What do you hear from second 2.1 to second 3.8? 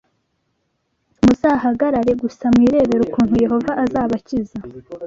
gusa mwirebere ukuntu Yehova